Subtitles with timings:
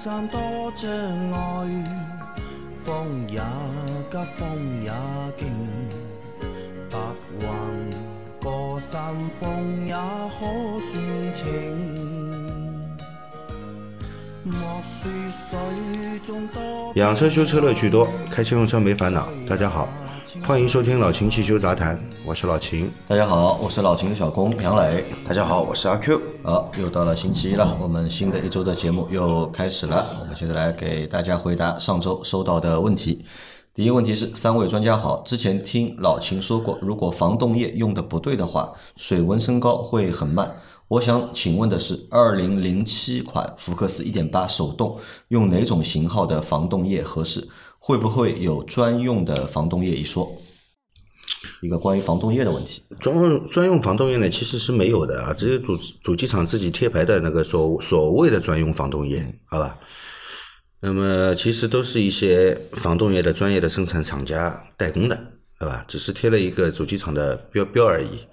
[0.00, 0.38] 山多
[0.76, 0.88] 障
[1.32, 1.84] 碍，
[2.84, 3.40] 风也
[4.08, 4.92] 急，风也
[5.36, 5.48] 劲，
[6.88, 6.96] 白
[7.40, 7.48] 云
[8.40, 9.94] 过山峰也
[10.38, 10.46] 可
[10.86, 11.42] 算情。
[14.44, 14.54] 莫
[15.02, 15.58] 说水
[16.24, 19.26] 中多养车修车乐趣多，开车用车没烦恼。
[19.48, 19.88] 大家好，
[20.46, 22.92] 欢迎收听老秦汽修杂谈，我是老秦。
[23.06, 25.02] 大家好，我是老秦的小工杨磊。
[25.26, 26.20] 大家好，我是阿 Q。
[26.42, 30.04] 好，又到了星期一了，我们新的一周的节目又开始了。
[30.20, 33.24] 我们现在来给大家回答上周收到的问题。
[33.72, 40.56] 第一个问题是，三位专家好，之前听老秦说过，如果防冻液用的不对的话，水温升高会很慢。
[40.88, 44.98] 我想请问的是，二零零七款福克斯一点八手动
[45.28, 47.46] 用哪种型号的防冻液合适？
[47.78, 50.30] 会不会有专用的防冻液一说？
[51.62, 52.82] 一个关于防冻液的问题。
[53.00, 59.78] 专用专用防冻液呢，其实是没有的啊，只有主主机厂自己贴牌的那个所所谓的专用防冻液，好吧？
[60.80, 65.16] 那么其实都是一些防冻液的专业的生产厂家代工的，
[65.58, 65.84] 对吧？
[65.88, 68.26] 只是贴了一个主机厂的标标而已。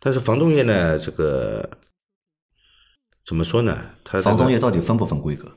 [0.00, 1.68] 但是防冻液呢，这个
[3.26, 3.90] 怎么说呢？
[4.04, 5.50] 它、这个防冻液到底分不分规格？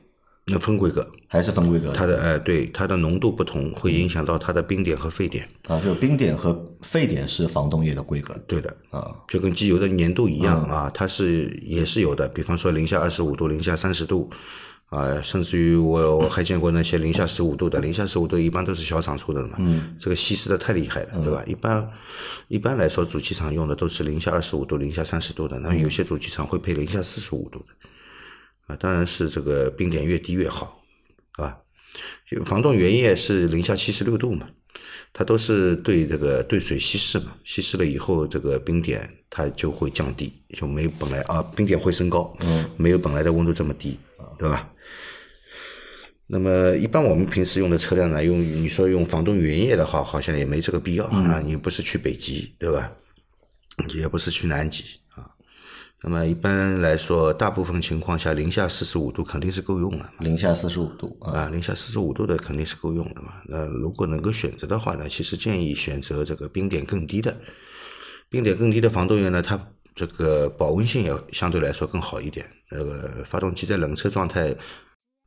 [0.50, 1.92] 那分规格，还是分规格？
[1.92, 5.46] 它的呃对它的浓度不同，会影响到它的冰点和沸点。
[5.66, 9.14] 啊，就冰点和沸点是防冻液的规格对的，啊。
[9.28, 12.26] 就跟机油的粘度一样啊，它是也是有的。
[12.28, 14.30] 比方说零下二十五度、零下三十度，
[14.86, 21.44] 啊，甚至于我我还见过那些零下十五度的，零下十五度一般都是小厂出的嘛，嗯，这个稀释的太厉害了，对吧？
[21.46, 21.90] 一般
[22.48, 27.66] 一般来说，主机厂用的都是零下二十五度、零下三十度的，那么有些主机厂会配零下四十五度的，
[28.68, 30.80] 啊，当然是这个冰点越低越好，
[31.34, 31.58] 是吧？
[32.30, 34.48] 就防冻原液是零下七十六度嘛，
[35.12, 43.98] 它都是对这个对水稀释嘛，稀释了以后，这个冰点它就会降低，就没本来啊冰点会升高，嗯，没有本来的温度这么低，
[44.38, 44.70] 对吧？
[46.30, 52.92] 那么一般我们平时用的车辆呢，用你说用防冻原液的话，好像也没这个必要啊，你不是去北极，对吧？
[53.94, 55.07] 也不是去南极啊。
[56.00, 60.12] 那么一般来说，大部分情况下，零下四十五度肯定是够用了。
[60.20, 63.32] 零下四十五度啊，啊，零下四十五度的肯定是够用的嘛。
[63.46, 67.36] 那如果能够选择的话呢，其实建议选择这个冰点更低的，
[68.28, 69.60] 冰点更低的防冻液呢，它
[69.92, 72.46] 这个保温性也相对来说更好一点。
[72.70, 74.54] 那个发动机在冷车状态，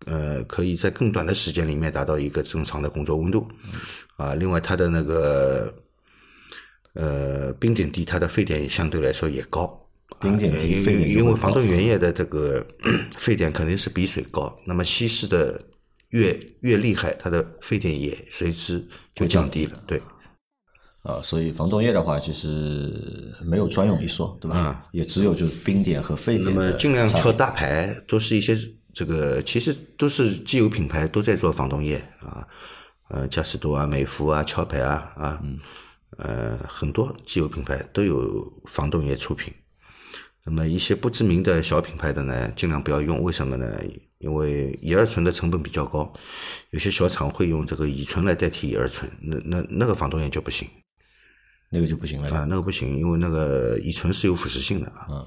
[0.05, 3.45] 呃，可以在更短的时间里面达到一个正常的工作温度。
[4.15, 5.73] 啊，另外它的那个
[6.93, 9.77] 呃冰点低，它的沸点也相对来说也高。
[10.19, 12.65] 冰点低因沸点因为防冻原液的这个
[13.17, 15.63] 沸点肯定是比水高，那么稀释的
[16.09, 18.85] 越越厉害，它的沸点也随之
[19.15, 19.81] 就降低了。
[19.87, 20.01] 对，
[21.03, 24.85] 啊，所以防冻液的话，其实没有专用一说，对吧？
[24.91, 28.55] 也只有就是冰点和沸点那么尽量挑大牌，都是一些
[28.93, 32.45] 这个其实都是机油品牌都在做防冻液啊，
[33.09, 35.41] 呃，嘉实多啊、美孚啊、壳牌啊啊，
[36.17, 39.51] 呃，很多机油品牌都有防冻液出品。
[40.45, 43.21] 那么一些不知名的小品牌的呢，尽量不要用。
[43.21, 43.79] 为什么呢？
[44.17, 46.11] 因为乙二醇的成本比较高，
[46.71, 50.67] 有些小厂会用这个乙醇来代替乙二醇，那那那个防冻液就不行
[51.71, 52.29] 那个就不行了。
[52.35, 55.25] 啊，那个不行，因为那个乙醇是有腐蚀性的啊。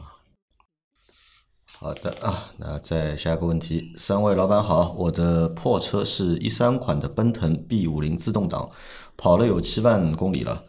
[1.76, 8.70] 好的啊，那再下一个问题，三位老板好，我的破车是一三款的奔腾 B 五零自动挡，
[9.16, 10.64] 跑了有七万公里了，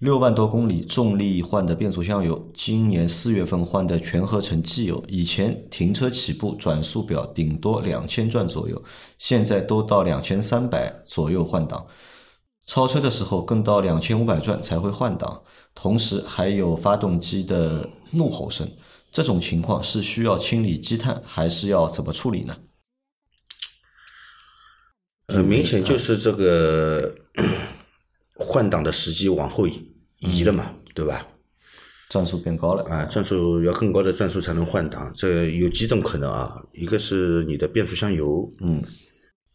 [0.00, 8.82] 六万多公里，重力换的变速箱油，今年四月份换的全合成机油，以前停车起步转速表顶多两千转左右，
[9.18, 11.86] 现在都到两千三百左右换挡。
[12.66, 15.42] 超车的时候更到两千五百转才会换挡，
[15.74, 18.66] 同时还有发动机的怒吼声。
[19.12, 22.56] 这种情况是需要清理积碳，还是要怎么处理呢？
[25.26, 27.14] 呃，明显就是这个
[28.40, 29.86] 换挡的时机往后移
[30.20, 31.26] 移了嘛，对吧？
[32.08, 36.60] 转速变高了啊，转速要更高的转速才能换挡，这有几种可能啊？
[36.72, 38.82] 一个是你的变速箱油，嗯，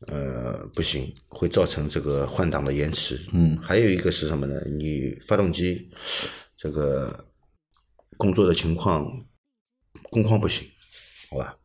[0.07, 4.55] 呃，不行，会造成这个换挡的延迟，嗯，还有一个是什么呢？
[4.77, 5.89] 你发动机
[6.55, 7.25] 这个
[8.15, 9.05] 工作的情况，
[10.09, 10.65] 工况不行，
[11.31, 11.57] 好吧？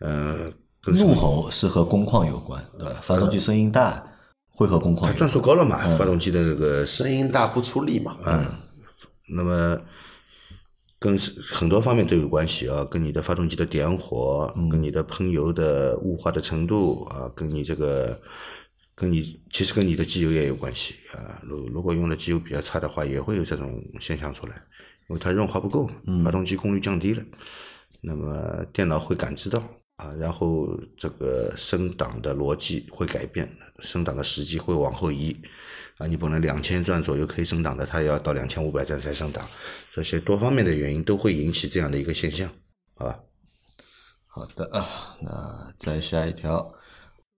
[0.00, 0.50] 呃，
[0.80, 3.00] 跟什么怒吼是和工况有关，对吧？
[3.02, 4.02] 发动机声音大
[4.56, 5.28] 会和工况它转。
[5.28, 8.46] 速高了嘛，发动机的这个声音大不出力嘛，嗯
[9.28, 9.78] 那么
[10.98, 11.18] 跟
[11.52, 18.18] 很多方面都有关系啊，跟你的发动机的点火，跟你的喷油的雾化的程度啊，跟你这个，
[18.94, 21.42] 跟你其实跟你的机油也有关系啊。
[21.44, 24.54] 如如果用的机油比较差的话，也会有这种现象出来，
[25.08, 25.90] 因为它润滑不够，
[26.24, 27.22] 发动机功率降低了。
[28.00, 29.58] 那么电脑会感知到
[29.96, 33.50] 啊，然后这个升档的逻辑会改变，
[33.80, 35.36] 升档的时机会往后移
[35.98, 39.46] 啊，你本来两千转左右可以升档的，它要到两千五百转才升档，
[39.92, 42.50] 这些多方面的原因都会引起这样的一个现象，
[42.94, 43.20] 好吧？
[44.26, 46.74] 好的啊，那再下一条，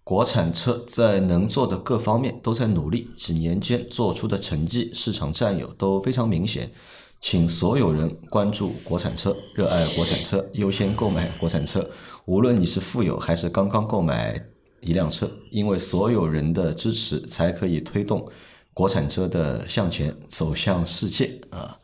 [0.03, 6.73] 国产车在能做的各方面都在努力，几年间做出的成绩、市场占有都非常明显。
[7.21, 11.91] 请所有人关注国产车，热爱国产车，优先购买国产车。
[12.27, 14.41] 无论你是富有还是刚刚购买
[14.81, 18.31] 一辆车，因为所有人的支持，才可以推动
[18.73, 21.79] 国产车的向前走向世界啊。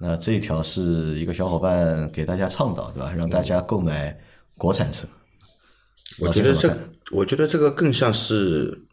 [0.00, 3.12] 那这一条是一个小伙伴给大家倡导，对吧？
[3.12, 4.18] 让大家购买
[4.56, 5.06] 国产车。
[6.18, 6.74] 我觉得这
[7.12, 8.86] 我觉得这个更像是，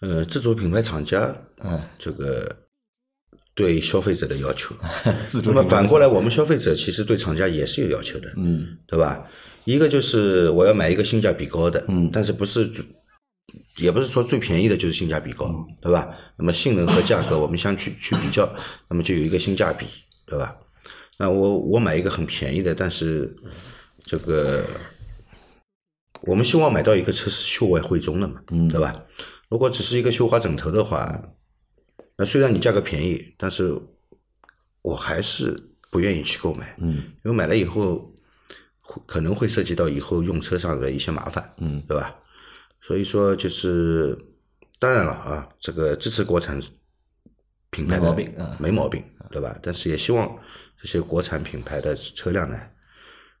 [0.00, 1.34] 呃，自主品牌厂家，
[1.64, 2.54] 嗯，这个
[3.54, 4.74] 对消费者的要求。
[5.44, 9.26] 那么反过来，我们消费者其实对厂家也是有要求的，嗯对吧？
[9.66, 12.84] 一个就是我要买一个性价比高的，嗯但是不是最，
[13.76, 15.44] 也不是说最便宜的就是性价比高，
[15.82, 16.08] 对吧？
[16.38, 18.50] 那么性能和价格我们相去去比较，
[18.88, 19.86] 那么就有一个性价比，
[20.26, 20.56] 对吧？
[21.18, 23.34] 那我我买一个很便宜的，但是
[24.04, 24.64] 这个
[26.22, 29.04] 我们希望买到一个车是秀外慧中的嘛，嗯对吧？
[29.48, 31.22] 如果只是一个绣花枕头的话，
[32.16, 33.76] 那虽然你价格便宜，但是
[34.82, 35.56] 我还是
[35.90, 38.15] 不愿意去购买，嗯因为买了以后会
[39.06, 42.14] 可能会涉及到以后用车上的一些麻烦，嗯，对吧？
[42.80, 44.16] 所以说就是，
[44.78, 46.60] 当然了啊，这个支持国产
[47.70, 49.58] 品牌的没毛病啊没毛病，对吧？
[49.62, 50.38] 但是也希望
[50.80, 52.56] 这些国产品牌的车辆呢，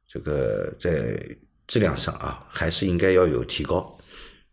[0.08, 1.16] 这个在
[1.66, 3.96] 质量上啊，还是应该要有提高。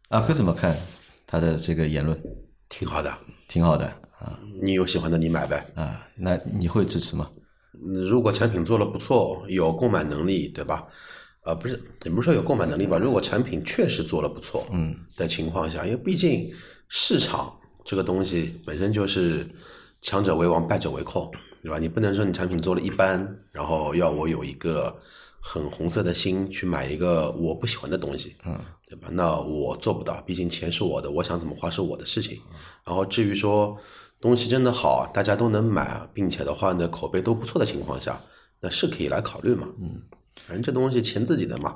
[0.09, 0.77] 阿珂怎么看
[1.25, 2.21] 他的这个言论？
[2.69, 3.11] 挺好的。
[3.47, 3.85] 挺好的
[4.19, 5.65] 啊你有喜欢的你买呗。
[5.75, 7.29] 啊，那你会支持吗？
[7.73, 10.85] 嗯如果产品做的不错，有购买能力，对吧？
[11.45, 12.97] 呃，不是，也不是说有购买能力吧。
[12.97, 16.49] 如果产品确实做的不错，嗯的情况下，因为毕竟
[16.87, 17.53] 市场
[17.83, 19.45] 这个东西本身就是
[20.01, 21.31] 强者为王，败者为寇，
[21.61, 21.77] 对吧？
[21.77, 24.95] 你不能说你产品做的一般，然后要我有一个
[25.41, 29.09] 很红色的心去买一个我不喜欢的东西，嗯，对吧？
[29.11, 32.39] 那我做不到，毕竟钱是我的，我想怎么花是我的事情。
[32.85, 33.77] 然后至于说
[34.23, 38.17] 东西真的好，大家都能买，并且的话呢，口碑都不错的情况下，
[38.61, 39.67] 那是可以来考虑嘛。
[39.81, 40.01] 嗯，
[40.47, 41.75] 反正这东西钱自己的嘛，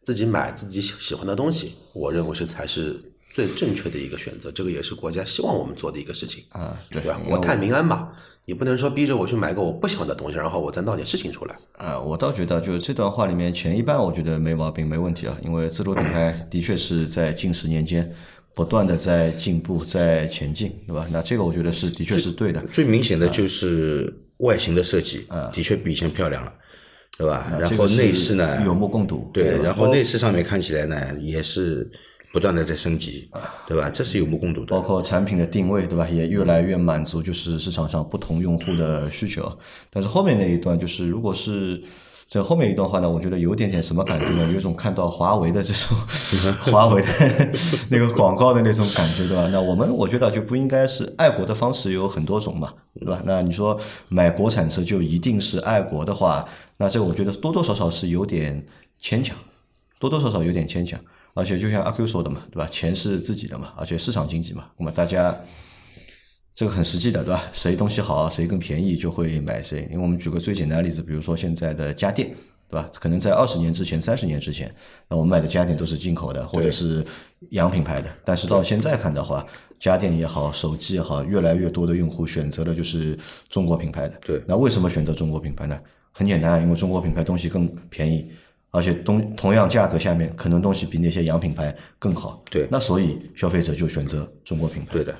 [0.00, 3.02] 自己买自己喜喜欢的东西，我认为是才是
[3.34, 4.52] 最正确的一个选择。
[4.52, 7.20] 这个也是国家希望我们做的一个事情，啊，对对吧？
[7.26, 8.12] 国泰民安嘛，
[8.44, 11.56] 你不能说逼着我去买个我不喜欢的东西，然后我再闹点事情出来。
[11.76, 15.36] 啊，我倒觉得就是这段话里面前一半，我觉得没毛病，没问题啊。
[15.42, 18.08] 因为自主品牌的确是在近十年间
[18.54, 21.06] 不断的在进步，在前进，对吧？
[21.10, 22.60] 那这个我觉得是的确是对的。
[22.66, 26.52] 最明显的就是外形的设计，啊的确比以前漂亮了，
[27.16, 27.50] 对吧？
[27.58, 29.30] 然后内饰呢，有目共睹。
[29.32, 31.90] 对，吧然后内饰上面看起来呢，也是
[32.32, 33.30] 不断的在升级，
[33.66, 33.88] 对吧？
[33.88, 34.80] 这是有目共睹的包。
[34.80, 36.06] 括产品的定位，对吧？
[36.08, 39.50] 也越来越满足就是市场上不同用户的需求。
[39.90, 41.80] 但是后面那一段就是，如果是
[42.30, 44.46] 这后面一段话呢，我觉得有点点什么感觉呢？
[44.54, 45.98] 有一种看到华为的这种
[46.72, 47.08] 华为的
[47.90, 49.48] 那个广告的那种感觉，对吧？
[49.50, 53.20] 那我们我觉得就不应该是爱国的方式有很多种嘛，对吧？
[53.26, 53.76] 那你说
[54.08, 58.64] 买国产车就一定是爱国的话，那这个我觉得多多少少是有点
[59.00, 59.36] 牵强。
[59.98, 60.98] 多多少少有点牵强。
[61.34, 62.68] 而且就像阿 Q 说的嘛，对吧？
[62.70, 65.34] 钱是自己的嘛，而且市场经济嘛，那么大家
[66.54, 67.44] 这个很实际的，对吧？
[67.52, 69.88] 谁东西好，谁更便宜就会买谁。
[69.90, 72.28] 因为我们举个最简单的例子，比如说现在的家电，
[72.68, 72.86] 对吧？
[72.94, 74.72] 可能在二十年之前、三十年之前，
[75.08, 77.04] 那我们买的家电都是进口的或者是
[77.50, 79.46] 洋品牌的，但是到现在看的话，
[79.78, 84.18] 家电也好，手机也好，越来越多的用户选择的就是中国品牌的。
[84.24, 85.80] 对那为什么选择中国品牌呢？
[86.12, 88.30] 很简单，因为中国品牌东西更便宜，
[88.70, 92.42] 而且东同样价格下面，可能东西比那些洋品牌更好。
[92.50, 94.92] 对那所以消费者就选择中国品牌。
[94.92, 95.16] 对的，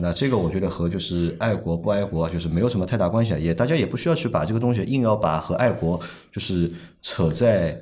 [0.00, 6.00] 那这个我觉得和就是爱国不爱国就是没有什么太大关系啊，也大家也不需要去把这个东西硬要把和爱国
[6.30, 6.70] 就是
[7.02, 7.80] 扯在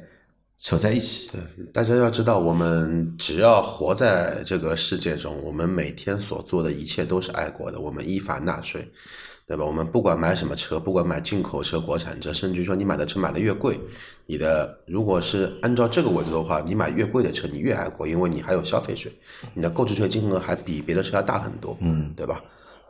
[0.61, 1.31] 扯在一起。
[1.73, 7.79] 大家要知道，我们只要活在这个世界中，我们每天所做的一切都是爱国的。
[7.79, 8.91] 我们依法纳税，
[9.47, 9.65] 对吧？
[9.65, 13.79] 我们不管买什么车，不管买进口车、国产车，甚至于说你买的车买的越贵，
[14.27, 19.13] 你的如果是按照这个维度的话，你买越贵的车，你越爱国，因为你还有消费税，
[19.53, 22.43] 你的购置税金额还比别的车要大很多，嗯，对吧？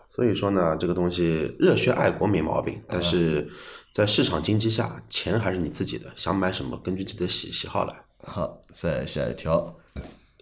[0.06, 3.50] 所以说呢，这个东西热血爱国没毛病，但是
[3.92, 7.94] 在市场经济下，钱还是你自己的，想买什么根据自己的喜喜好来。
[8.22, 9.76] 好，再下一条，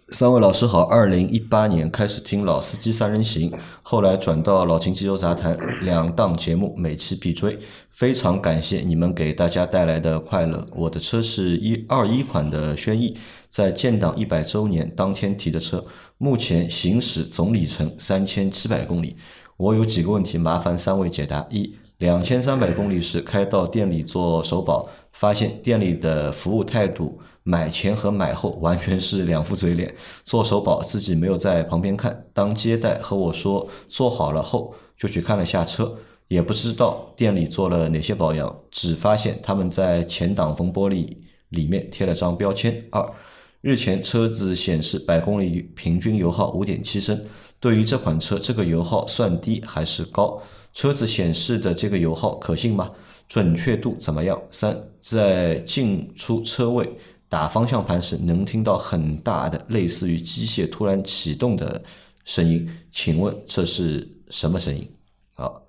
[0.09, 3.49] 三位老师好，二零一八年开始听《老司机三人行》，
[3.81, 7.57] 后来转到《老秦机油杂谈》两档节目，每期必追。
[7.89, 10.67] 非常感谢你们给大家带来的快乐。
[10.71, 13.17] 我的车是一二一款的轩逸，
[13.47, 15.83] 在建党一百周年当天提的车，
[16.17, 19.15] 目前行驶总里程三千七百公里。
[19.55, 21.47] 我有几个问题，麻烦三位解答。
[21.49, 27.21] 一两千三百公里时开到店里做首保，发现店里的服务态度。
[27.43, 35.97] 买前和买后完全是两副嘴脸，做首保自己没有在旁边看，当接待和我说做好了后就去看了下车，
[36.29, 41.05] 也不知道店里做了哪些保养，只发现他们在前挡风玻璃
[41.49, 42.85] 里面贴了张标签。
[42.91, 43.13] 二
[43.59, 47.25] 日前车子显示百公里平均油耗五点七升，
[47.59, 50.41] 对于这款车这个油耗算低还是高？
[50.73, 52.91] 车子显示的这个油耗可信吗？
[53.27, 54.41] 准确度怎么样？
[54.51, 56.89] 三在进出车位。
[57.33, 61.81] 打方向盘时能听到很大的类似于机械突然启动的
[62.25, 64.87] 声音，请问这是什么声音？
[65.33, 65.63] 好，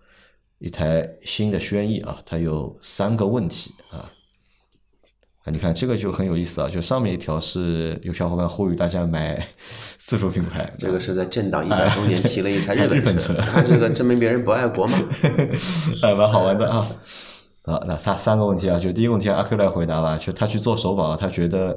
[0.59, 3.97] 一台新的轩逸啊，它有三个问题啊。
[3.97, 9.49] 啊，你看这个就很有意思啊，就上面一条是有小伙伴呼吁大家买
[9.97, 14.99] 自主品牌，这个是在建党一百周年 提了一台日本车，他这个证明别人不爱国嘛？
[16.02, 16.87] 还 蛮好玩的啊。
[17.64, 20.18] 啊，那他三个问题啊，就第一个问题阿 Q 来回答吧。
[20.18, 21.76] 就他去做首保，他觉得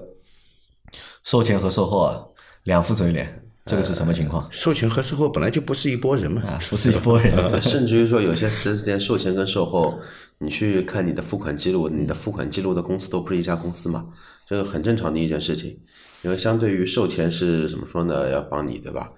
[1.23, 2.21] 售前和售后啊
[2.63, 4.45] 两副嘴脸，这个是什么情况？
[4.51, 7.61] 售前和售后本来就不是一拨人嘛，不是一拨人。
[7.61, 9.97] 甚至于说，有些四 S 店售前跟售后，
[10.39, 14.07] 你去看你的付款记录，你的付款记录的公司都不是一家公司嘛，
[14.45, 15.79] 这个很正常的一件事情。
[16.23, 18.29] 因为相对于售前是怎么说呢？
[18.29, 19.09] 要帮你对吧？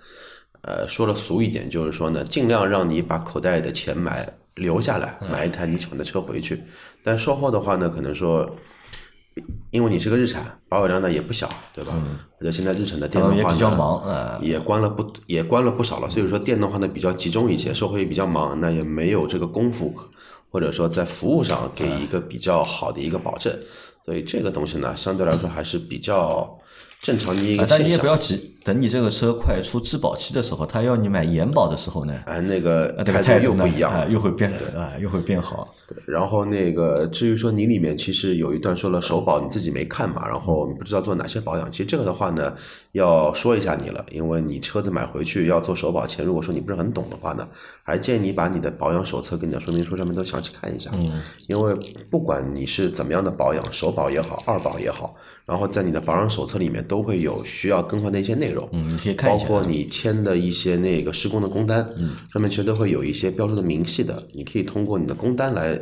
[0.62, 4.32] 呃，说的俗一点，就是说呢，尽量让你把口袋里的钱买。
[4.56, 6.64] 留下来买一台你喜欢的车回去，
[7.04, 8.50] 但售后的话呢，可能说，
[9.72, 11.94] 因为你是个日产，保有量呢也不小，对吧？
[12.40, 19.94] 而且现在日产的电动化呢也关了不也关了不少了，所以说电动化呢比较集中一些，售后也比较忙，那也没有这个功夫，
[20.50, 23.58] 或者说在服务上给一个比较好的一个保证，
[24.04, 26.58] 所以这个东西呢相对来说还是比较。
[27.02, 35.68] 正常的一个但你也不要急，等你这个车快出质保期的时候，他要你买延保的时候呢，啊，那个态度又不一样，又会变啊，又会变好。
[36.06, 41.72] 然后那个至于说你里面其实有一段说了首保，你自己没看嘛，然后不知道做哪些保养。
[41.72, 42.54] 其实这个的话呢，
[42.92, 47.48] 要说一下你了，因为你车子买回去要做首保前，如果说你不是很懂的话呢，
[47.84, 50.92] 还建议你把你的保养手册跟你的说明书上面都详细看一下。
[50.94, 51.74] 嗯，因为
[52.12, 55.16] 不管你是怎么样的保养，首保也好，二保也好。
[55.46, 65.80] 然后在你的保养手册里面都会有需要更换的一些内容，嗯，你可以看一下，包括你签的一些那个施工的工单，嗯，上面其实都会有一些标注的明细的，你可以通过你的工单来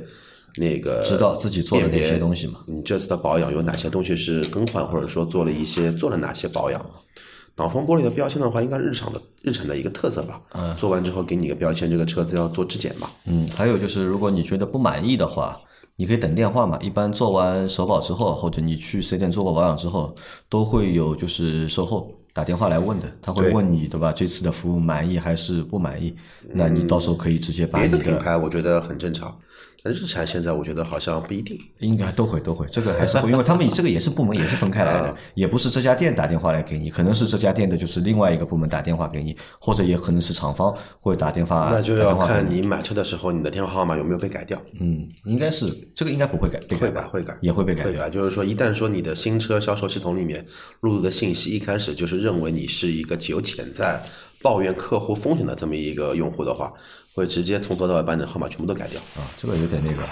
[0.57, 2.59] 那个知道自己做了哪些东西嘛。
[2.67, 6.85] 你这次的保养有哪些东西是更换，或者说做了一些做了哪些保养？
[7.55, 10.41] 挡风玻璃的标签的话，应该日常的日常的一个特色吧。
[10.53, 13.09] 嗯，做完之后给你个标签，这个车子要做质检嘛。
[13.25, 15.59] 嗯，还有就是如果你觉得不满意的话。
[15.99, 16.77] 你可以等电话嘛？
[16.79, 20.15] 一般做完首保之后，或者你去四 S 店做过保养之后，
[20.47, 24.13] 都会有就是售后打电话来问的，他会问你对吧？
[24.15, 26.15] 这次的服务满意还是不满意？
[26.53, 29.35] 那你到时候可以直接把你的品牌，我觉得很正常。
[29.91, 41.69] 日产现在我觉得好像不一定，应该都会都会，这个还是会，因为他们这个也是部门也是分开来的，也不是这家店打电话来给你，可能是这家店的就是另外一个部门打电话给你，或者也可能是厂方会打电话。
[41.71, 44.61] 那就要看你买车的时候你的电话号码有没有被改掉。
[44.79, 45.65] 嗯，应该是
[45.95, 47.83] 这个应该不会改，会改会改也会被改。
[47.83, 50.45] 会改就是说，一旦说你的新车销售系统里面
[50.81, 54.01] 录入的信息一开始就是认为你是一个有潜在
[54.41, 56.71] 抱怨客户风险的这么一个用户的话，
[57.17, 59.01] 会直接从头到尾把你的号码全部都改掉。
[59.15, 60.03] 啊，这个有点那个。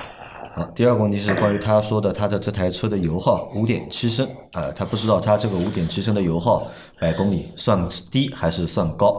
[0.55, 6.65] 好，第二个问题是关于他说的他的这台车的油耗五点七升，啊，他不知道他这个五点七升的油耗
[6.99, 9.15] 百公里算低还是算高？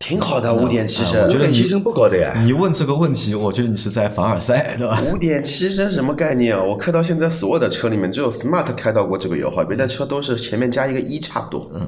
[0.00, 2.34] 挺好的，五点七升，五点七升不高的呀。
[2.44, 5.00] 你问这个问题，我觉得你是在凡尔赛，对吧？
[5.12, 6.60] 五点七升什么概念啊？
[6.60, 11.70] 我开到现在所有的车里面，只有 smart 开到过这个油耗，别的车都是前面加一个一差不多。
[11.74, 11.86] 嗯，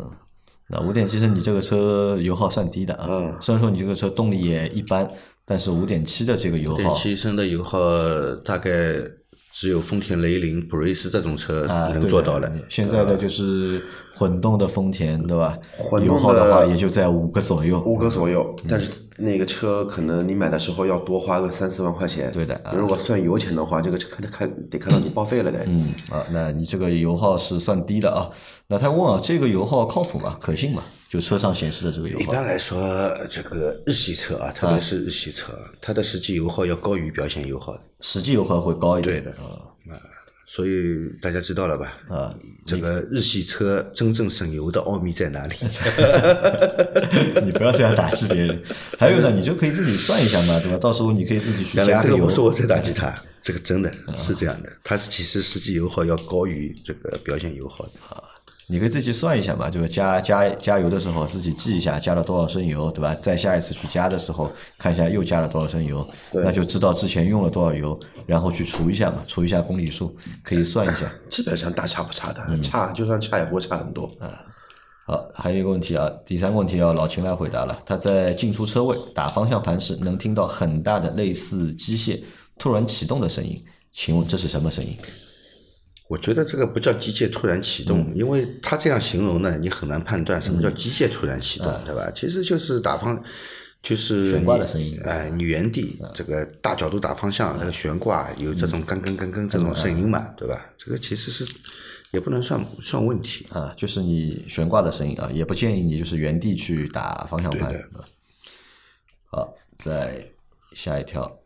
[0.69, 3.07] 那五点七升你这个车油耗算低的啊。
[3.09, 3.37] 嗯。
[3.41, 5.11] 虽然说你这个车动力也一般。
[5.49, 7.79] 但是五点七的这个油耗，五点七升的油耗
[8.45, 8.97] 大概
[9.53, 12.51] 只有丰田雷凌、普锐斯这种车能做到了。
[12.69, 13.81] 现在的就是
[14.13, 15.57] 混动的丰田，对吧？
[16.05, 18.57] 油耗的话也就在五个左右，五个左右。
[18.69, 22.31] 但是那个车可能你买的时候要多花个三四万块钱。
[22.33, 25.65] 对的，如果算油钱的话，这个车开开得看到你报废了的。
[25.67, 28.31] 嗯啊，那你这个油耗是算低的啊？
[28.69, 30.37] 那他问啊，这个油耗靠谱吗？
[30.41, 30.83] 可信吗？
[31.09, 32.79] 就车上显示的这个油耗，一般来说，
[33.31, 37.81] 这个日系车啊，特别是日系车，它的实际油耗要高于表现油耗的。
[38.01, 39.76] 实际油耗会高一点的啊。
[40.49, 41.93] 所以大家知道了吧？
[42.09, 42.33] 啊，
[42.65, 45.57] 这个日系车真正省油的奥秘在哪里？
[47.45, 48.63] 你不要这样打击别人。
[48.97, 50.79] 还有呢，你就可以自己算一下嘛，对吧？
[50.79, 52.31] 到时候你可以自己去加个油这个不。
[52.31, 53.13] 是我在打击他，
[53.43, 54.71] 这个真的是这样的。
[54.85, 57.93] 它其实实际油耗要高于这个表现油耗的。
[58.69, 63.15] 你可以自己算一下嘛，就是加加加油的时候自己记一下加了多少升油，对吧？
[63.15, 71.09] 再下一次去加的时候看一下又加了多少升油，那就知道之前用了多少油，然后去除一下嘛，除一下公里数，可以算一下。
[71.29, 74.43] 基本上大差不差的，差就算差也不会差很多啊。
[75.07, 77.79] 好，还有一个问题啊，第三个问题要老秦来回答了。
[77.87, 82.21] 他在进出车位打方向盘时，能听到很大的类似机械
[82.59, 84.97] 突然启动的声音，请问这是什么声音？
[86.09, 92.11] 我觉得这个不叫机械突然启嗯动，因为他这样形容呢，你很难判断什么叫机械突然启动，对吧？
[92.15, 93.21] 其实就是打方，
[93.83, 100.67] 就是悬挂的声音哎，你原地这个大角度打方向，那个悬挂有这种跟跟跟跟这种声音嘛，对吧？
[100.79, 101.45] 这个其实是
[102.13, 103.45] 也不能算算问题。
[103.51, 107.75] 啊，就是你悬挂的声音啊，也不建议你就是原地去打方向盘。
[109.29, 110.25] 好，再
[110.73, 111.41] 下一条。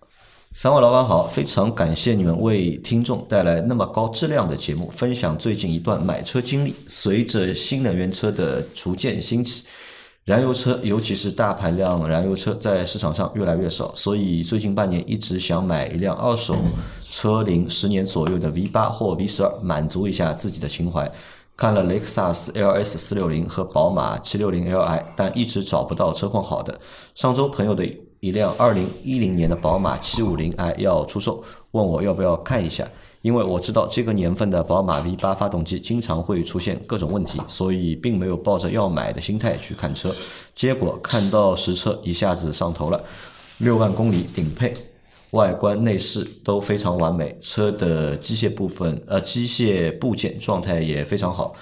[0.52, 6.74] 三位老板好，非常感谢你们为听众带来那么高质量的节目，分享最近一段买车经历。
[6.88, 9.62] 随着新能源车的逐渐兴起，
[10.24, 16.56] 燃油车，尤其是大排量燃油车，在市场上越来越少，所以最近半年一直想买一辆二手
[17.00, 21.10] 车龄十年左右的 V 八或 V 十二，满足一下自己的情怀。
[21.56, 26.80] 看了雷克萨斯 LS 四六零和宝马七六零 Li，但一直找不到车况好的。
[27.14, 27.86] 上周朋友的
[28.20, 32.86] 一辆二零一零年的宝马七五零 i 要出售，问我要不要看一下。
[33.22, 40.14] 因为我知道这个年份的宝马 V 八发动机经常会出现各种问题，所以并没有抱着要买的心态去看车。
[40.54, 43.02] 结果看到实车，一下子上头了，
[43.58, 44.74] 六万公里顶配，
[45.32, 51.54] 外观内饰都非常完美，车的机械部分呃机械部件状态也非常好。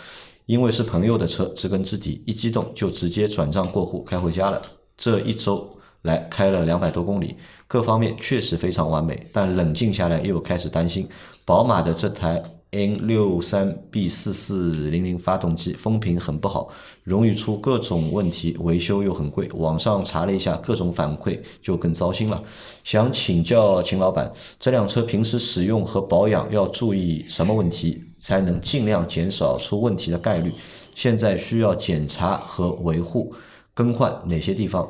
[0.46, 4.62] 因为是朋友的车，知根知底，一激动就直接转账过户开回家了。
[4.96, 5.68] 这一周
[6.02, 11.08] 来开了两百多公里，各方面确实非常完美，但冷静下来又开始担心，
[11.44, 16.68] 宝马的这台 N 六三 B 四四零零发动机风评很不好，
[17.02, 19.48] 容易出各种问题，维修又很贵。
[19.54, 22.42] 网上查了一下各种反馈，就更糟心了。
[22.84, 24.30] 想请教秦老板，
[24.60, 30.52] 这辆车平时使用和保养要注意什么问题，才能尽量减少出问题的概率？
[30.94, 33.34] 现在需要检查和维护，
[33.72, 34.88] 更换哪些地方？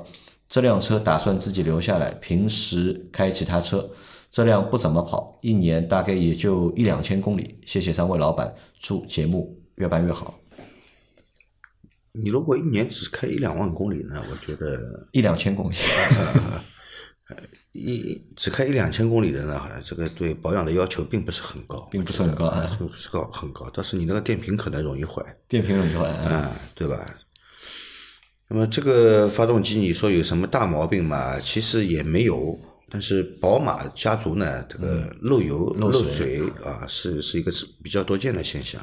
[0.49, 3.91] 这辆车打算自己留下来，平时开其他车。
[4.31, 7.59] 这辆不怎么跑，一年大概也就一两千公里。
[7.65, 10.39] 谢谢三位老板，祝节目越办越好。
[12.13, 15.75] 你如果一年只开一两万公里呢，我觉得一两千公里，
[17.73, 26.33] 一只开一两千公里的呢，好像这个对保养的要求并不是很高，并不是很高啊并不是高很高，但是你那个电瓶可能容易坏，电瓶容易坏啊。
[26.33, 27.19] 啊，对吧？
[28.49, 31.39] 那么这个发动机，你说有什么大毛病嘛？
[31.39, 32.59] 其实也没有。
[32.91, 38.81] 但是宝马家族呢，这个漏油、漏水水啊，是是一个是比较多见的现象，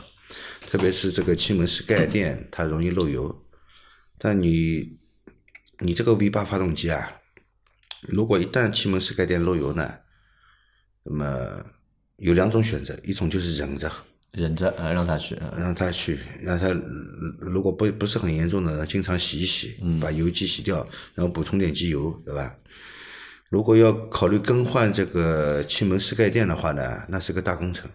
[0.69, 3.35] 特别是这个气门室盖垫，它容易漏油。
[4.19, 4.93] 但你
[5.79, 7.19] 你这个 V 八发动机啊，
[8.07, 9.91] 如果一旦气门室盖垫漏油呢，
[11.01, 11.65] 那么
[12.17, 13.91] 有两种选择，一种就是忍着，
[14.35, 15.53] 忍着呃，让他去啊。
[15.57, 16.69] 让他去，让他
[17.39, 22.55] 如果不不是很严重的，经常洗一洗，把油机洗掉，然后补充点机油，对吧？
[23.49, 27.89] 如果要考虑更换这个气门室盖垫的话呢，那是个大工程。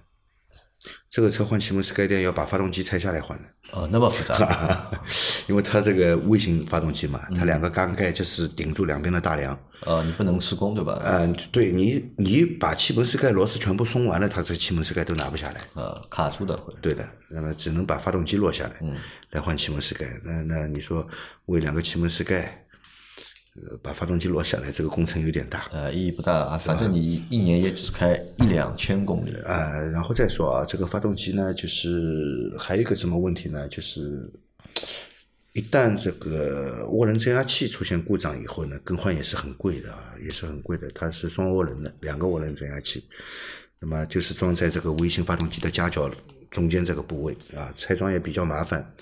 [1.11, 4.89] 这个车换气门室盖垫要把发动机拆下来换的，哦，那么复杂
[5.49, 9.53] 因为它这个微型发动机嘛，它两个缸盖就是顶住两边的大梁。
[9.85, 11.03] 啊，你不能施工对吧？
[11.05, 15.61] 嗯，对你，你把气门室盖螺丝全部松完了，它这气门室盖都拿不下来。
[15.75, 16.73] 呃，卡住的会。
[16.81, 18.97] 对的，那么只能把发动机落下来，嗯
[19.31, 20.07] 来换气门室盖。
[20.23, 21.05] 那那你说
[21.47, 22.70] 为两个气门室盖，呃，
[23.83, 25.67] 把发动机落下来，这个工程有点大。
[25.73, 29.35] 呃，意义不大啊，反正你一年也只开一两千公里。
[29.43, 33.67] 啊、然后再说啊，这个发动机呢，就是还有一个什么问题呢？
[33.69, 34.31] 就是
[35.53, 40.89] 一旦这个涡轮增压器出现故障以后呢，更换也是很贵的啊，也是很贵的。
[40.95, 43.05] 它是双涡轮的，两个涡轮增压器，
[43.81, 46.09] 那么就是装在这个微型发动机的夹角
[46.51, 48.95] 中间这个部位啊，拆装也比较麻烦。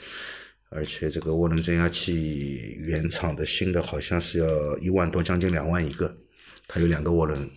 [0.71, 6.17] 而且这个涡轮增压器原厂的新的好像是要一万多，将近两万一个，
[6.67, 7.51] 它有两个涡轮。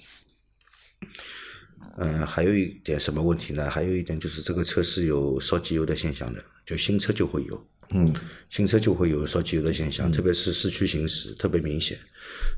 [1.98, 3.70] 嗯，还有一点什么问题呢？
[3.70, 7.68] 还有一点就是这个车是有烧机油的现象的，就新车就会有。
[7.94, 8.14] 嗯，
[8.50, 11.98] 新车就会有烧机油的现象，特别是市区行驶特别明显。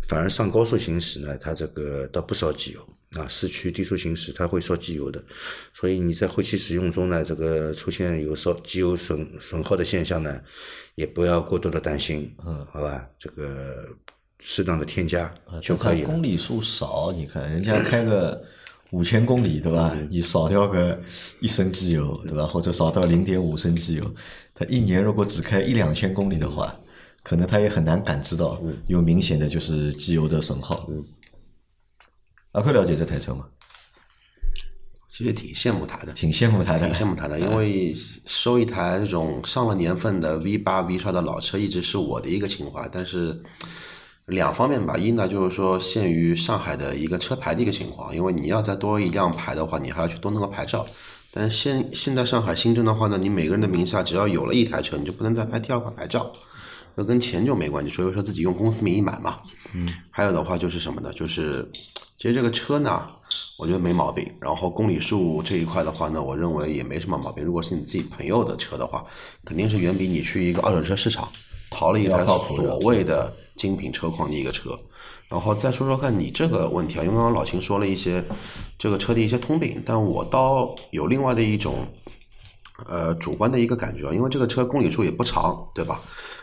[0.07, 5.23] 反而上高速行驶呢，它这个倒不烧机油啊，市区低速行驶它会烧机油的。
[5.73, 10.41] 所以你在后期使用中呢，这个出现有烧机油损损耗的现象呢，
[10.95, 13.87] 也不要过多的担心，嗯，好吧，这个
[14.39, 16.07] 适当的添加就可以了。
[16.07, 18.43] 公里数少，你看人家开个
[18.91, 19.97] 五千公里，对吧？
[20.11, 21.01] 你少掉个
[21.39, 22.45] 一升机油，对吧？
[22.45, 24.15] 或者少掉零点五升机油，
[24.55, 26.75] 他一年如果只开一两千公里的话，
[27.23, 30.87] 可能他也很难感知到有明显的就是机油的损耗。
[32.51, 33.45] 阿克了解这台车吗？
[35.09, 42.89] 其实挺羡慕他的，挺羡慕他的，挺羡慕他的，因为收一台这种上了年份的 V 八 V 叉的老车，一直是我的一个情怀。
[42.91, 43.41] 但是
[44.25, 50.85] 两方面吧，一呢就是说限于上海的一个车牌的一个情况，因为你要再多一辆牌的话，你还要去多弄个牌照。
[51.33, 56.31] 但是现现在上海新政的话呢，你每个人的名下只要有了一台车，你就不能再拍第二块牌照，
[56.95, 59.39] 那跟钱就没关系，所以说自己用公司名义买嘛。
[59.73, 61.11] 嗯，还有的话就是什么呢？
[61.13, 61.67] 就是
[62.17, 63.07] 其实这个车呢。
[63.57, 67.43] 我觉得没毛病，然后公里数这一块的话呢，我认为也没什么毛病。
[67.43, 69.03] 如果是你自己朋友的车的话，
[69.43, 71.27] 肯定是远比你去一个二手车市场
[71.71, 74.77] 淘了一台所谓的精品车况的一个车。
[75.33, 78.23] 然后再说说看你这个问题啊，因为刚刚老秦说了一些
[78.77, 81.87] 这个车的一些通病，但我倒有另外的一种
[82.87, 85.99] 呃主观的一个感觉，因为这个车公里数也不长，对吧？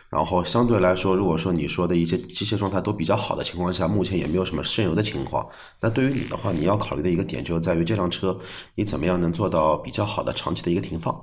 [0.09, 5.47] 然后相对来说，如果说你说的一些机械状态都比较好的情况下，目前也没有什么渗油的情况。
[5.81, 8.37] 那对于你的话，你要考虑的一个点就在于这辆车
[8.75, 11.17] 你怎么样能做到比较好的长期的一个停放，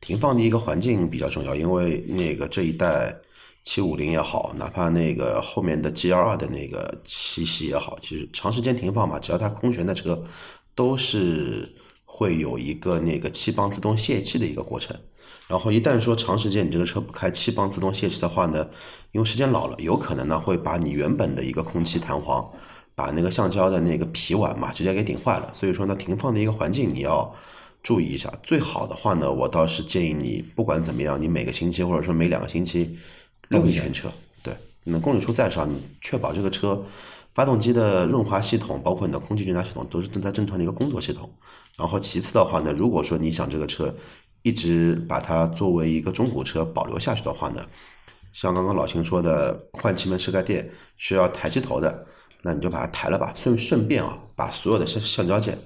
[0.00, 1.54] 停放的一个环境比较重要。
[1.54, 3.14] 因为那个这一代
[3.62, 10.22] 七五零也好，哪怕那个后面的 G L 二的那个七系也好，其实长时间停放嘛，只要它空悬的车，
[10.74, 14.96] 都是会有一个那个气泵自动泄气的一个过程。
[15.46, 18.68] 然后一旦说长时间你这个车不开气泵自动泄气的话呢，
[19.12, 22.48] 因为时间老了，有可能呢会把你原本的一个空气弹簧，
[22.94, 25.50] 把那个橡胶的那个皮碗嘛直接给顶坏了。
[25.52, 27.32] 所以说呢，停放的一个环境你要
[27.82, 28.32] 注意一下。
[28.42, 32.96] 最好的话呢，我倒是建议你不管怎么样，你每个星期或者说每两个星期
[33.50, 34.10] 溜一全车。
[34.42, 36.84] 对，你们公里数再少，你确保这个车
[37.34, 41.30] 发动机的润滑系统，包括你的空气悬架系统都是正在正常的一个工作系统。
[41.76, 43.94] 然后其次的话呢，如果说你想这个车。
[44.42, 47.62] 一直把它作为一个中古车保留下去的话呢，
[48.32, 52.06] 像刚刚老秦说的换气门室盖垫需要抬机头的，
[52.40, 55.58] 那你就把它抬了吧，顺顺便啊把所有的橡橡胶件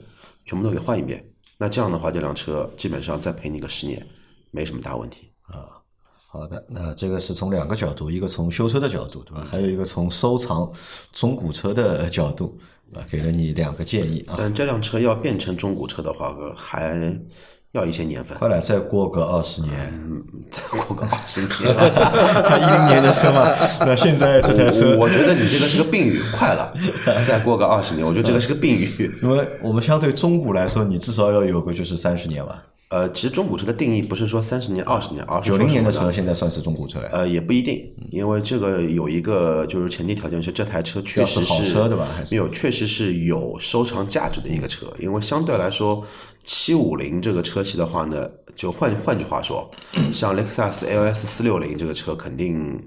[0.45, 1.25] 全部都给换一遍。
[1.57, 4.05] 那这样的话，这辆车基本上再赔你个十年，
[4.51, 5.74] 没什么大问题啊。
[6.35, 9.47] 好的，那这个是从两个角度，一个从修车的角度，对吧？
[9.49, 10.69] 还有一个从收藏
[11.13, 12.59] 中古车的角度，
[12.93, 14.35] 啊，给了你两个建议啊。
[14.37, 17.17] 但这辆车要变成中古车的话，还。
[17.75, 19.73] 要一些年份，快来，再过个二十年，
[20.49, 21.51] 再过个二十年，
[22.47, 23.51] 他一零年的车嘛，
[23.85, 26.73] 那现在这台车，我觉得你这个是个病语，快了，
[27.25, 32.63] 再过个二十年，我觉得这个是个病语，因为我们相对中古来说，你至少要有个就是三十年吧。
[32.91, 37.09] 呃，其实中古车的定义不是说三十年、二十年，而是九零年的车现在算是中古车呀。
[37.13, 42.07] 呃，也不一定，因为这个有一个就是前提条件是这台车确实是好车对吧？
[42.31, 44.93] 没有，确实是有收藏价值的一个车。
[45.01, 46.07] 因为相对来说，
[46.45, 49.69] 七五零这个车系的话呢，就换换句话说，
[50.13, 52.81] 像雷克萨斯 LS 四六零这个车肯定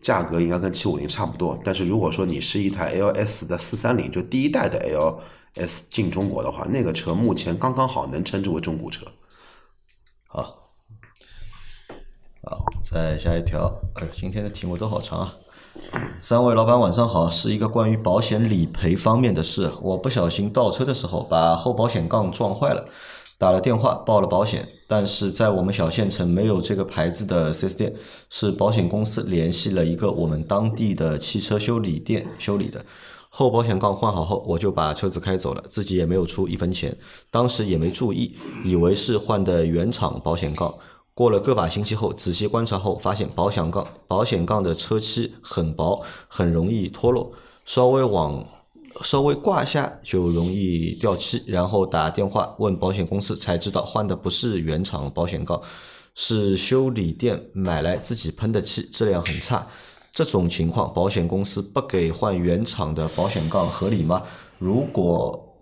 [0.00, 1.56] 价格应该跟七五零差不多。
[1.62, 4.80] 但是如果说你是一台 LS 的四三零，就第一代的
[5.56, 9.06] LS 进中国的话，那个车目前刚刚好能称之为中古车。
[10.26, 10.72] 好，
[12.42, 13.80] 好，再下一条。
[13.94, 15.34] 哎，今天的题目都好长啊！
[16.18, 19.72] 三位老板晚上好，是一个关于保险理赔方面的事。
[19.80, 22.86] 我不小心倒车的时候把后保险杠撞坏了，
[23.38, 27.94] 打了电话报了保险，但是在我们小县城没有这个牌子的四 S 店，
[28.28, 32.84] 是保险公司联系了一个我们当地的汽车修理店修理的。
[33.30, 36.96] 后保险杠换好后，我就把车子开走了，自己也没有出一分钱。
[37.30, 40.72] 当时也没注意，以为是换的原厂保险杠。
[41.14, 47.32] 过了个把星期后，仔细观察后，发现保险杠保险杠的车漆很薄，很容易脱落，
[47.64, 48.44] 稍微往
[49.02, 51.42] 稍微挂下就容易掉漆。
[51.46, 55.62] 然后打电话问保险公司，才知道换的不是原厂保险杠，
[56.16, 59.64] 是修理店买来自己喷的漆，质量很差。
[60.12, 64.20] 这种情况，保险公司不给换原厂的保险杠合理吗？
[64.58, 65.54] 如果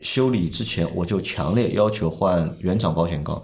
[0.00, 3.42] 修理之前我就强烈要求换原厂保险杠，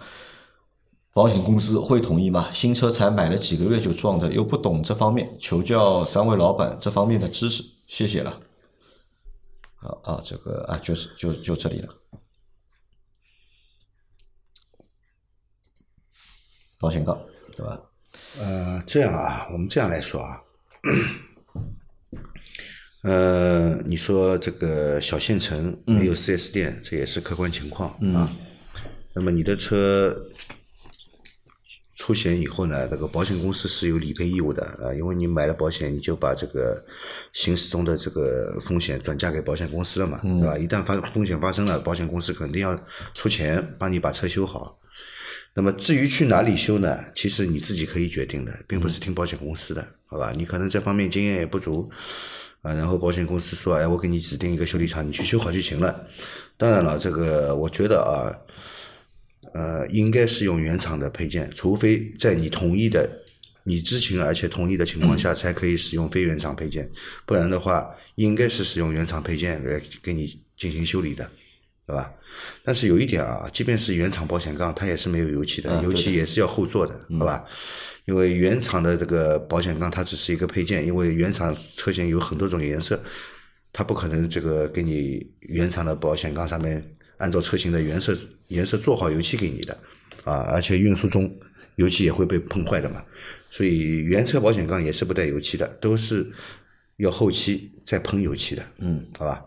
[1.14, 2.50] 保险公司会同意吗？
[2.52, 8.40] 新车才买了几个月就撞的，又不懂这方面，求教三位老板这方面的知识，谢谢了。
[9.76, 11.94] 好啊，这个啊，就是就就这里了，
[16.80, 17.16] 保险杠，
[17.56, 17.80] 对吧？
[18.40, 20.42] 呃，这样啊，我们这样来说啊，
[23.04, 28.28] 呃，你说这个小县城没有 4S 店，这也是客观情况啊。
[29.12, 30.12] 那么你的车
[32.04, 36.84] 出险以后呢，那个保险公司是有理赔义务的啊，因为你买了保险，你就把这个
[37.32, 40.58] 行驶中的这个风险转嫁给保险公司了嘛，对吧？
[40.58, 42.78] 一旦发风险发生了，保险公司肯定要
[43.14, 44.78] 出钱帮你把车修好。
[45.54, 46.94] 那么至于去哪里修呢？
[47.14, 50.30] 其实你自己可以决定的，并不是听保险公司的，好吧？
[50.36, 51.90] 你可能这方面经验也不足
[52.60, 56.06] 啊，然后保险公司说，哎，我给你指定一个修理厂，你去修好就行了。
[56.58, 58.28] 当然了，这个我觉得啊，
[59.54, 63.08] 呃，应该是用原厂的配件，除非在你同意的、
[63.62, 66.90] 你知情而且同意的情况下，才可以使用非原厂配件，
[67.24, 71.30] 不然的话，应该是使用原厂配件来给你进行修理的。
[71.86, 72.10] 对吧？
[72.64, 77.44] 但是有一点啊，即便是原厂保险杠，它也是没有油漆的，油漆也是要后做的，好吧？
[78.06, 82.98] 因为原厂的这个保险杠它只是一个配件，因为原厂车型有很多种颜色，
[83.70, 86.82] 它不可能这个给你原厂的保险杠上面
[87.18, 88.16] 按照车型的原色
[88.48, 89.76] 颜色做好油漆给你的
[90.24, 91.30] 啊，而且运输中
[91.76, 93.04] 油漆也会被碰坏的嘛，
[93.50, 96.30] 所以原车保险杠也是不带油漆的，都是
[96.98, 99.44] 要后期再喷油漆的，嗯，好吧？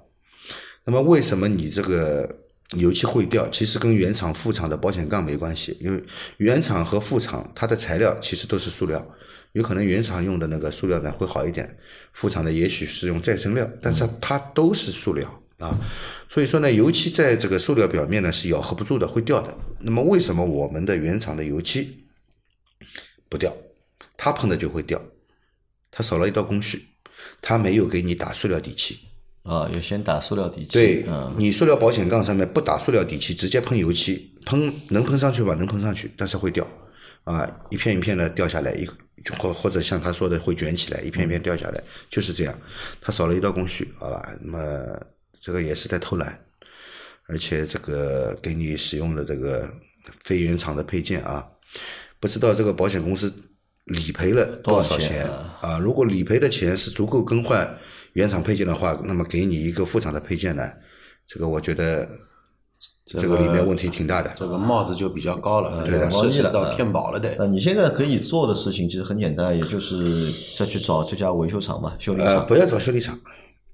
[0.84, 2.30] 那么为什么你这个
[2.78, 3.50] 油漆会掉？
[3.50, 6.04] 其实跟原厂、副厂的保险杠没关系，因为
[6.38, 9.06] 原厂和副厂它的材料其实都是塑料，
[9.54, 11.78] 有可能原厂用的那个塑料呢会好一点，
[12.12, 15.80] 副厂的也许是用再生料，但是它都是塑料啊，
[16.30, 19.58] 所以说呢，油漆在这个塑料表面呢是咬合不住的，会掉的。
[19.80, 22.06] 那么为什么我们的原厂的油漆
[23.28, 23.56] 不掉？
[24.16, 25.02] 它喷的就会掉，
[25.92, 26.88] 它少了一道工序，
[27.42, 29.00] 它没有给你打塑料底漆。
[29.44, 30.74] 啊，要先打塑料底漆。
[30.74, 35.54] 对，嗯，你塑料保险杠上面不打塑料底漆，直接喷油漆，喷能喷上去吧？
[35.56, 36.68] 能喷上去，但是会掉，
[37.24, 38.86] 啊，一片一片的掉下来，一
[39.40, 42.60] 或或者像他说的会卷起来，一片一片掉下来，就是这样。
[43.00, 44.38] 它少了一道工序，好吧？
[44.42, 45.00] 那么
[45.48, 46.38] 这个也是在偷懒，
[47.30, 49.66] 而且这个给你使用的这个
[50.26, 51.48] 非原厂的配件啊，
[52.20, 53.34] 不知道这个保险公司
[53.86, 55.26] 理赔了多少钱
[55.62, 55.80] 啊？
[55.82, 57.78] 如果理赔的钱是足够更换。
[58.12, 60.70] 原厂配件的话，那么给你一个副厂的配件呢，
[61.26, 62.10] 这个我觉得
[63.06, 64.36] 这个里面问题挺大的。
[64.38, 67.30] 这个帽子就比较高了，对的涉及到骗保了得。
[67.38, 72.46] 呃，你现在可以做的事情其实很简单，也就是再去找这家维修厂嘛，修理呃，厂。
[72.48, 73.18] 不要找修理厂，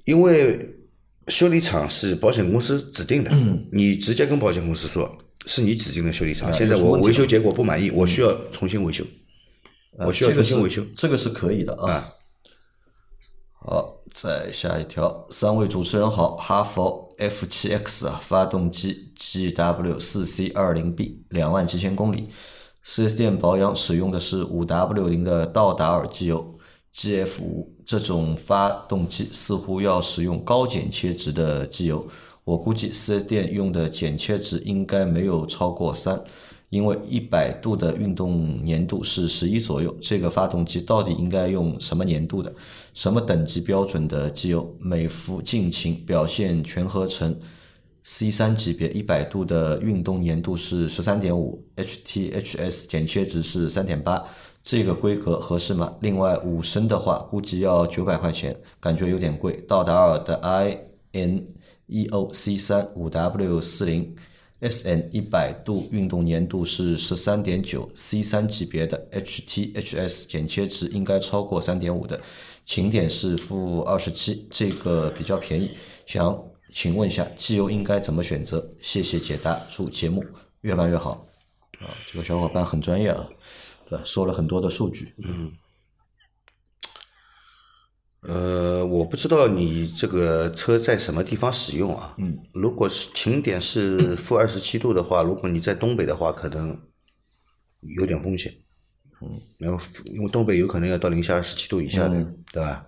[0.03, 0.59] 因为
[1.27, 3.31] 修理厂是保险公司指定的，
[3.71, 9.05] 你直接跟保险公司说是你指定的修理厂，现在我维修结果不满意，我需要重新维修，
[9.97, 10.85] 呃我需要重新维修。
[10.97, 11.91] 这个是可以的啊。
[11.91, 12.13] 啊，
[13.53, 22.27] 好，再下一条，三位主持人好，哈佛 F 七 X 啊，发动机 GW 四 C 二零 B，两万七千公里，
[22.83, 26.59] 四 S 店保养使用的是五 W 零的道达尔机油
[26.95, 32.07] GF 五，这种发动机似乎要使用高剪切值的机油，
[32.43, 36.23] 我估计四 S 店用的剪切值应该没有超过三。
[36.69, 42.51] 因为一百度的运动粘度是十一左右，这个发动机到底应该用什么粘度的？
[42.95, 44.75] 什么等级标准的机油？
[44.79, 47.39] 美孚劲擎表现全合成
[48.01, 54.25] C 三级别，一百度的运动粘度是十三点五，HTHS 剪切值是三点八，
[54.63, 55.93] 这个规格合适吗？
[55.99, 59.53] 另外五升的话，估计要九百块钱，感觉有点贵。
[59.67, 61.43] 道达尔的 IN
[61.89, 64.15] EO C 三五 W 四零。
[64.61, 72.17] S N 一百度运动粘度是十三点九，C 三级别的 H T H S 剪切值应该超过三点五的，
[72.65, 75.71] 请点是负二十七，这个比较便宜。
[76.05, 78.65] 想请问一下，机油应该怎么选择？
[78.81, 80.23] 谢谢解答，祝节目
[80.61, 81.27] 越办越好。
[81.81, 83.27] 啊，这个小伙伴很专业啊，
[83.85, 84.03] 对吧？
[84.05, 85.13] 说了很多的数据。
[85.17, 85.51] 嗯
[88.25, 92.15] 呃，我不知道你这个车在什么地方使用啊？
[92.19, 96.79] 嗯，如果是晴点是负二十七度的话，如果你在东北的话，可能
[97.81, 98.53] 有点风险。
[99.19, 102.87] 嗯，然后因为东北有可能要到零下二十七度以下的，对吧？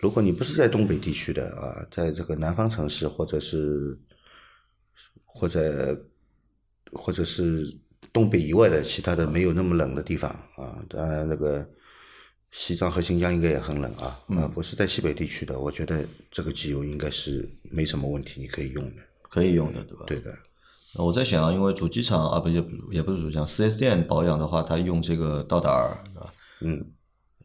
[0.00, 4.00] 如果你不是在东北地区的啊，在这个南方城市或者是
[5.26, 6.06] 或者
[6.92, 7.78] 或者是
[8.12, 11.66] 东北以外的其他的没有那么冷的地方啊，当然那个。
[12.54, 19.02] 西藏和新疆应该也很冷啊，啊，不是在西北地区的，我觉得这个机油应该是没什么问题，你可以用的。
[19.22, 20.04] 可以用的，对吧？
[20.06, 20.30] 对的，
[20.94, 26.30] 那我在想，因为主机厂啊，不也也不是主机厂，四 S 店保养的话，它用这个道达尔，对吧？
[26.60, 26.86] 嗯，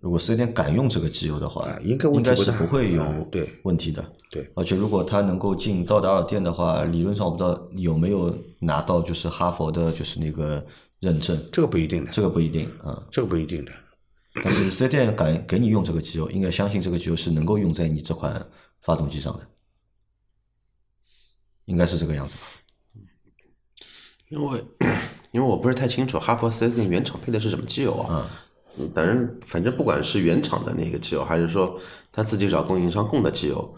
[0.07, 4.01] 如果四 S 店敢用这个机油的话，啊应该应该是不会有嗯对问题的。
[4.31, 10.65] 对，而且如果他能够进道达尔店的话，理论上我不知道有没有拿到就是哈佛的，就是那个
[11.01, 13.05] 认证，这个不一定的，这个不一定啊。
[13.11, 13.71] 这个不一定的。
[14.41, 18.47] 但是四 S 店敢给你用这个机油，应该相信这个机油是能够用在你这款
[18.79, 19.41] 发动机上的，
[21.65, 22.43] 应该是这个样子吧？
[24.29, 24.63] 因为
[25.33, 28.25] 因为我不是太清楚哈佛四 S 店原厂配的是什么机油啊。
[28.25, 28.46] 嗯，
[28.93, 31.77] 反正反正不管是原厂的那个机油，还是说
[32.11, 33.75] 他自己找供应商供的机油，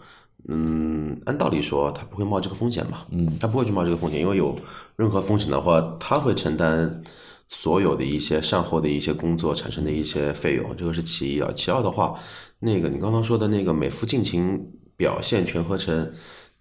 [0.48, 3.06] 嗯，按道理说他不会冒这个风险嘛。
[3.10, 4.58] 嗯，他不会去冒这个风险，因为有
[4.96, 7.02] 任何风险的话，他会承担
[7.48, 11.50] 所有的一些善后的一些工作产生的一些费用，这个是其一啊。
[11.54, 12.18] 其二的话，
[12.58, 16.12] 那个你刚刚说的那个美孚尽情表现全合成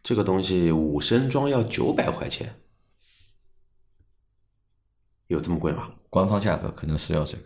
[0.01, 2.55] 这个东西，五升装要九百块钱。
[5.27, 5.89] 有这么贵吗？
[6.09, 7.43] 官方价格可能是要这个。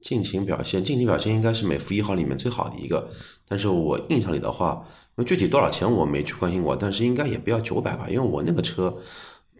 [0.00, 3.10] 尽情表现，尽情表现应该是美孚一号里面最好的一个，
[3.46, 4.82] 但是我印象里的话，
[5.16, 8.96] 因为具体多少钱我没去关心过，但是应该也不要九百吧，因为我那个车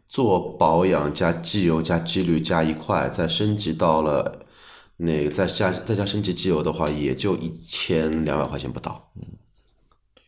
[0.09, 4.47] 做保养加机油加机滤加一块，再升级到了
[4.97, 9.23] 那个再加再加升级机油的话，也就一千两百块钱不到，嗯，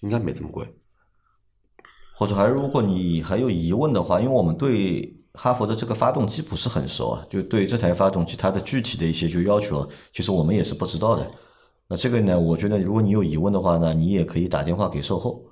[0.01, 0.67] 应该没这么贵。
[2.15, 5.17] 或者还如果你还有疑问的话，因为我们对。
[5.35, 11.27] 哈佛的这个发动机不是很熟啊，就对这台发动机它的具体的一些就要求，其实我们也是不知道的。
[11.89, 15.43] 那这个呢，我觉得如果你有疑问的话呢，你也可以打电话给售后，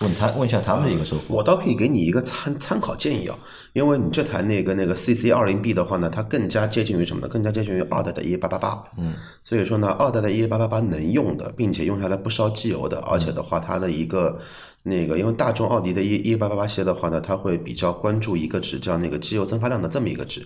[0.00, 1.36] 问他问一下他们的一个收获。
[1.36, 3.38] 我倒可以给你一个参参考建议啊，
[3.72, 7.28] 因为你这台那个那个 CC 二零 B 的话呢，它更加接近于什么呢？
[7.28, 8.82] 更加接近于二代的 EA 八八八。
[8.96, 9.14] 嗯，
[9.44, 14.38] 所以说呢，二代的 EA 八八八能用的，并且用下来不烧机油的，而且的话，它的一个。
[14.82, 20.40] 那个，因为大众奥迪的 E E 八八八系列的话呢，它会比较关注一个值，叫那个机油蒸发量的这么一个值。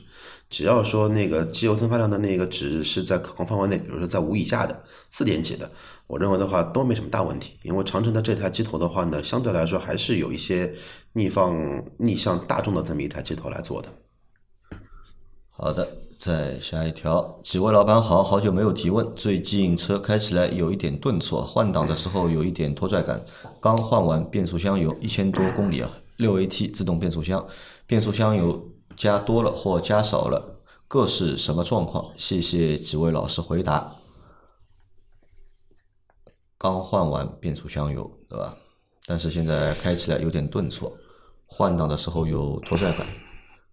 [0.51, 5.71] 只要说那个机油蒸发量的那个值是在可控范围内，比如说在五以下的四点几的，
[6.07, 7.59] 我认为的话都没什么大问题。
[7.63, 10.73] 因为长城的这台机头的话呢，相对来说还是有一些
[11.13, 11.57] 逆放
[11.99, 13.89] 逆向大众的这么一台机头来做的。
[15.57, 19.07] 好的，再下一条，几位老板好，好久没有提问。
[19.15, 23.25] 最近车开起来有一点顿挫，换挡的时候有一点拖拽感。
[23.61, 27.47] 刚换完变速箱油，一千多公里啊，六 AT 自动变速箱，
[27.87, 32.11] 变速箱油加多了或加少了，各是什么状况？
[32.17, 33.93] 谢谢几位老师回答。
[36.65, 38.57] 刚换完变速箱油，对吧？
[39.07, 40.97] 但是现在开起来有点顿挫，
[41.45, 43.07] 换挡的时候有拖拽感，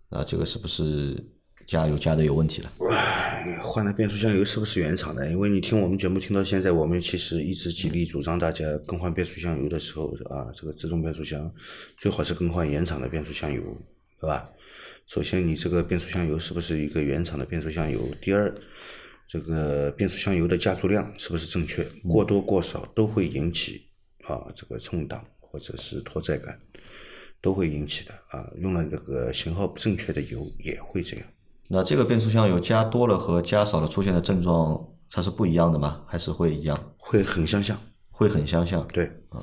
[0.10, 1.26] 那这个是不是？
[1.68, 2.70] 加油加的有问题了，
[3.64, 5.30] 换了变速箱油是不是原厂的？
[5.30, 11.50] 因为你听我们节目听到现在，我们其实一直极力主张大家更换变速箱油的时候啊，这个自动变速箱
[11.96, 13.62] 最好是更换原厂的变速箱油，
[14.20, 14.44] 对吧？
[15.08, 18.02] 首先你这个变速箱油是不是一个原厂的变速箱油？
[18.22, 18.54] 第二，
[19.32, 21.86] 这个变速箱油的加注量是不是正确？
[22.06, 23.82] 过多过少都会引起
[24.26, 26.60] 啊这个冲挡或者是拖载感，
[27.40, 28.52] 都会引起的啊。
[28.58, 31.26] 用了这个型号不正确的油也会这样。
[31.70, 36.04] 那这个变速箱油加多了和加少了出现的症状，它是不一样的吗？
[36.06, 36.94] 还是会一样？
[36.98, 38.86] 会很相像，会很相像。
[38.90, 39.40] 对，啊，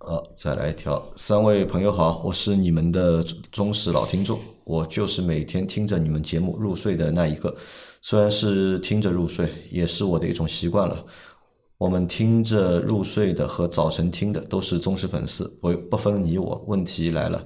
[0.00, 1.00] 呃，再来一条。
[1.14, 7.54] 三位朋友好，我是你们的忠实老听众，我就是每天听着你们节目入睡的那一个。
[8.00, 11.04] 虽然是听着入睡，也是我的一种习惯了。
[11.76, 16.64] 我们听着入睡的和早晨听的都是忠实粉丝，不不分你我。
[16.66, 17.44] 问题来了，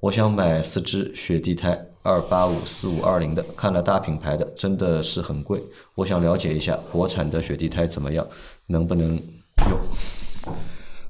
[0.00, 1.86] 我想买四只雪地胎。
[2.02, 5.60] 二八五四五二零的，看了大品牌的真的是很贵。
[5.94, 8.24] 我想了解一下国产的雪地胎怎么样，
[8.66, 9.16] 能不能
[9.70, 9.80] 用？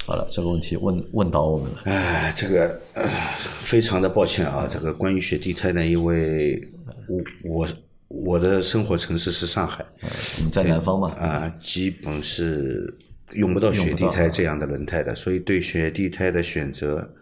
[0.06, 1.78] 好了，这个问题问问到我们了。
[1.84, 2.80] 哎，这个
[3.60, 6.62] 非常的抱歉啊，这个关于雪地胎呢，因为
[7.08, 7.68] 我我
[8.08, 9.84] 我的生活城市是上海，
[10.42, 11.10] 你在南方嘛？
[11.14, 12.96] 啊，基本是
[13.32, 17.12] 用不到雪地胎这样的轮胎的，所以对雪地胎的选择。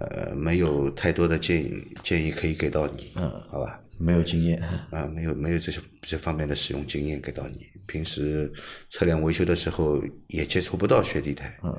[0.00, 4.62] 呃，没有太多的建议建议可以给到你，嗯，好吧，没有经验。
[4.90, 8.50] 啊，没有没有这些这方面的使用经验给到你，平时
[8.90, 11.76] 车辆维修的时候也接触不到雪地胎，嗯，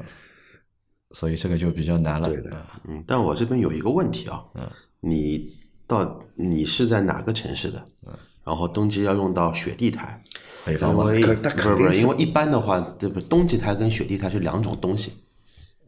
[1.12, 5.50] 所以这个就比较难了，对的，嗯，但我这边有一个问题啊，嗯，你
[5.88, 7.84] 到你是在哪个城市的？
[8.06, 8.14] 嗯，
[8.46, 10.22] 然后冬季要用到雪地胎，
[10.66, 11.06] 北方吗？
[11.06, 15.14] 不是不是，因为一般的话，这不冬季胎跟雪地胎是两种东西。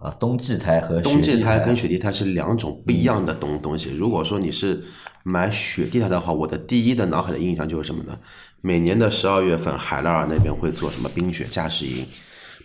[0.02, 3.92] 啊，冬季胎和冬季胎跟雪地胎是两种不一样的东东西。
[3.92, 4.84] 如果说你是
[5.24, 8.18] 买雪地胎的话，我的第一的脑海的印象就是什么呢？
[8.62, 12.04] 每年的十二月份，海拉尔那边会做什么冰雪驾驶营？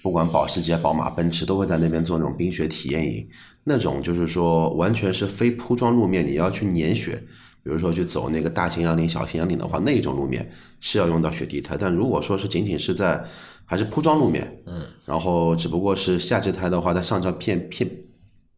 [0.02, 3.28] 不管保时捷、宝马、奔驰都会在那边做那种冰雪体验营。
[3.64, 7.22] 那种就是说完全是非铺装路面，你要去碾雪，
[7.66, 10.48] 比如说去走那个大兴安岭、小兴安岭的话，那一种路面
[10.78, 11.76] 是要用到雪地胎。
[11.76, 13.20] 但如果说是仅仅是在
[13.64, 17.90] 还是铺装路面，嗯，然后只不过是夏季胎的话，它上胶片片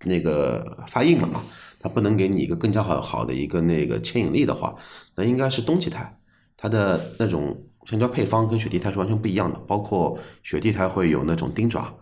[0.05, 1.43] 那个发硬了嘛，
[1.81, 4.77] 它不能给你一个更加好好的一个那个牵引力的话，
[5.17, 6.19] 那应该是冬季胎，
[6.55, 7.57] 它的那种
[7.87, 11.97] 橡胶配方跟雪地胎是完全不一样的，包括雪地胎会有那种钉爪，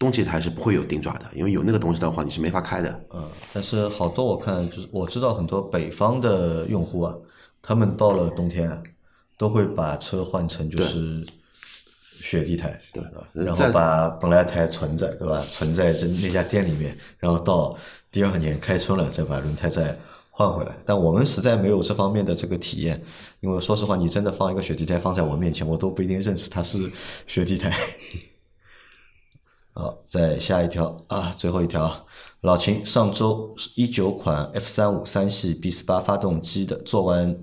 [0.00, 3.04] 冬季胎是不会有钉爪的，因为有那个东西的话你是没法开的。
[3.12, 3.22] 嗯，
[3.52, 7.14] 但是好多我看就是我知道很多北方的用户啊，
[7.60, 8.82] 他们到了冬天啊，
[9.36, 11.22] 都会把车换成就是
[12.18, 13.28] 雪地胎，对吧？
[13.34, 15.44] 然后把本来胎存在，对吧？
[15.50, 17.76] 存在这那家店里面，然后到
[18.10, 19.94] 第二年开春了再把轮胎再
[20.30, 20.74] 换回来。
[20.86, 22.98] 但我们实在没有这方面的这个体验，
[23.40, 26.90] 因为说实话，你真的放一个雪地胎放在我面前，我都不一定认识它是
[27.26, 27.70] 雪地胎。
[29.72, 31.02] 好，再下一条。
[31.08, 32.06] 啊，最后一条，
[32.40, 37.36] 老秦上周一九款 F 三五三系 B 四八发动机的做完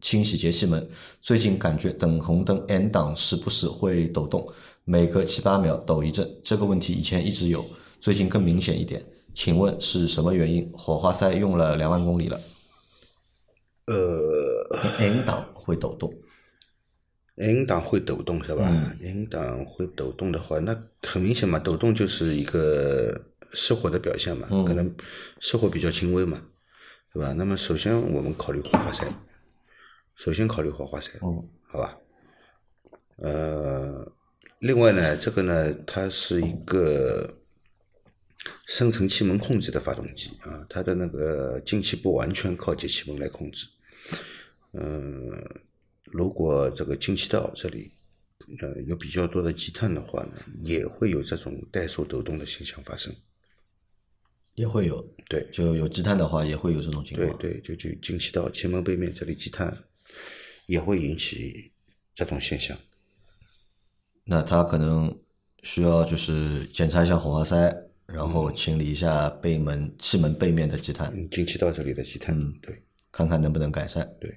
[0.00, 0.88] 清洗节气门，
[1.20, 4.46] 最近感觉等红灯 N 档时不时会抖动，
[4.84, 7.64] 每隔七八秒抖一阵，这个问题以前一直有，
[8.00, 9.00] 最近更明显一点，
[9.32, 10.68] 请问是什么原因？
[10.74, 12.40] 火花塞用了两万公里了，
[13.86, 16.12] 呃，N 档会抖动，
[17.36, 23.18] N 档会抖动是吧、n 档会抖动的话，那很明显嘛，抖动就是一个
[23.54, 24.94] 失火的表现嘛，可能
[25.40, 26.42] 失火比较轻微嘛，
[27.12, 27.32] 对吧？
[27.32, 29.06] 那么首先我们考虑火花塞，
[30.14, 31.98] 首先考虑火花塞，嗯好吧？
[33.16, 34.12] 呃，
[34.58, 37.38] 另外呢，这个呢，它是一个
[38.66, 43.66] 深层气门控制的发动机啊，它的那个进气不完全靠节气门来控制。
[44.74, 45.42] 嗯、
[46.12, 47.90] 如果这个进气道这里
[48.60, 50.32] 呃有比较多的积碳的话呢，
[50.62, 53.12] 也会有这种怠速抖动的现象发生。
[54.54, 59.74] 也会有，对就有积碳的话也会有这种情况，对对，就就进气道气门背面这里积碳，
[60.66, 61.72] 也会引起
[62.14, 62.76] 这种现象。
[64.24, 65.18] 那他可能
[65.62, 74.06] 需要就是检查一下火花塞，然后清理一下背门气门背面的积碳，嗯，进气道这里的积碳，对看看能不能改善。
[74.20, 74.30] 对。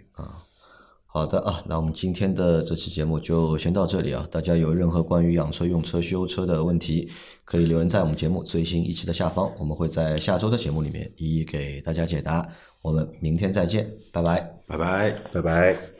[1.15, 4.27] 好的啊，那我们今天的这期节目就先到这里啊。
[4.29, 7.09] 大家有任何关于养车、用车、修车的问题，
[7.45, 12.45] 可以留言在我们节目最新一期的下方，我们会在下周的节目里面一一给大家解答。
[12.81, 14.41] 我们明天再见，拜拜。
[14.67, 15.15] 拜拜。
[15.31, 15.94] 拜拜。